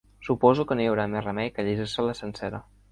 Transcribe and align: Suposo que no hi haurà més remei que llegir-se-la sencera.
Suposo 0.27 0.65
que 0.71 0.77
no 0.79 0.83
hi 0.85 0.89
haurà 0.93 1.05
més 1.13 1.25
remei 1.29 1.55
que 1.59 1.67
llegir-se-la 1.69 2.21
sencera. 2.25 2.67